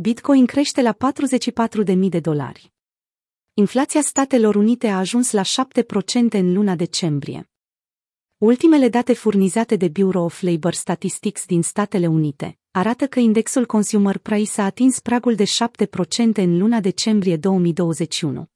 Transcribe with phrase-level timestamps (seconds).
[0.00, 0.96] Bitcoin crește la
[1.94, 2.72] 44.000 de dolari.
[3.54, 5.46] Inflația Statelor Unite a ajuns la 7%
[6.30, 7.50] în luna decembrie.
[8.36, 14.18] Ultimele date furnizate de Bureau of Labor Statistics din Statele Unite arată că indexul Consumer
[14.18, 15.46] Price a atins pragul de 7%
[16.34, 18.46] în luna decembrie 2021.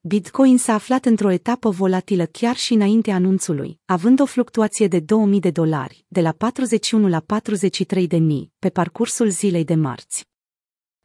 [0.00, 5.40] Bitcoin s-a aflat într-o etapă volatilă chiar și înainte anunțului, având o fluctuație de 2000
[5.40, 10.28] de dolari, de la 41 la 43 de mii, pe parcursul zilei de marți.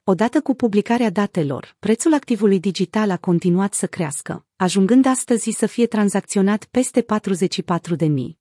[0.08, 5.88] Odată cu publicarea datelor, prețul activului digital a continuat să crească, ajungând astăzi să fie
[5.88, 8.40] tranzacționat peste 44 de mii.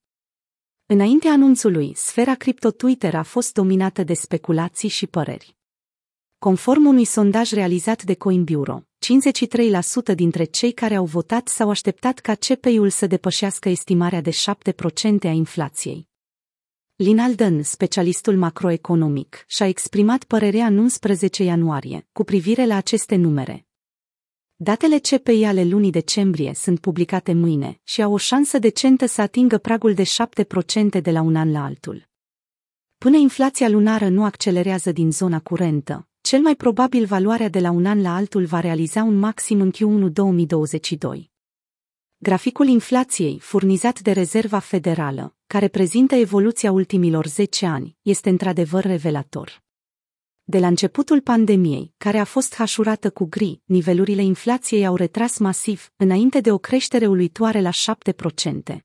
[0.86, 5.56] Înainte anunțului, sfera cripto Twitter a fost dominată de speculații și păreri.
[6.38, 8.86] Conform unui sondaj realizat de Coinbureau,
[10.12, 14.34] 53% dintre cei care au votat s-au așteptat ca CPI-ul să depășească estimarea de 7%
[15.22, 16.08] a inflației.
[16.96, 23.66] Lin Alden, specialistul macroeconomic, și-a exprimat părerea în 11 ianuarie cu privire la aceste numere.
[24.56, 29.58] Datele CPI ale lunii decembrie sunt publicate mâine și au o șansă decentă să atingă
[29.58, 30.02] pragul de
[30.98, 32.08] 7% de la un an la altul.
[32.98, 37.86] Până inflația lunară nu accelerează din zona curentă, cel mai probabil valoarea de la un
[37.86, 41.30] an la altul va realiza un maxim în Q1 2022.
[42.16, 49.62] Graficul inflației, furnizat de Rezerva Federală, care prezintă evoluția ultimilor 10 ani, este într-adevăr revelator.
[50.44, 55.92] De la începutul pandemiei, care a fost hașurată cu gri, nivelurile inflației au retras masiv,
[55.96, 58.78] înainte de o creștere uluitoare la 7%.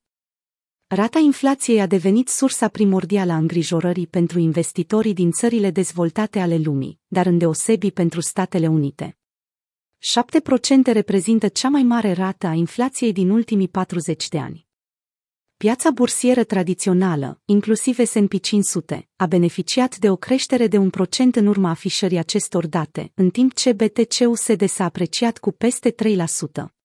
[0.88, 7.00] Rata inflației a devenit sursa primordială a îngrijorării pentru investitorii din țările dezvoltate ale lumii,
[7.08, 9.17] dar îndeosebi pentru Statele Unite.
[10.90, 14.69] 7% reprezintă cea mai mare rată a inflației din ultimii 40 de ani.
[15.66, 21.46] Piața bursieră tradițională, inclusiv S&P 500, a beneficiat de o creștere de un procent în
[21.46, 25.96] urma afișării acestor date, în timp ce BTC-USD s-a apreciat cu peste
[26.64, 26.78] 3%.